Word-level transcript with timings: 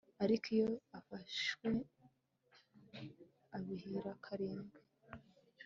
Ariko 0.23 0.45
iyo 0.55 0.69
afashwe 0.99 1.67
abiriha 3.57 4.11
karindwi 4.23 4.79